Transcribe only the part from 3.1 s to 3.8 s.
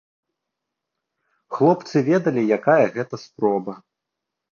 спроба.